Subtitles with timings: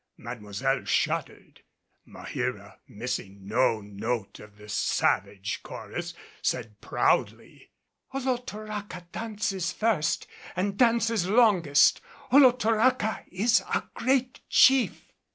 [0.17, 1.61] Mademoiselle shuddered;
[2.07, 7.69] Maheera, missing no note of the savage chorus, said proudly,
[8.11, 10.25] "Olotoraca dances first
[10.55, 12.01] and dances longest.
[12.31, 15.11] Olotoraca is a great chief!"